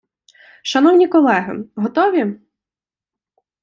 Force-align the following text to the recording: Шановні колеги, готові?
Шановні 0.63 1.07
колеги, 1.07 1.63
готові? 1.75 2.39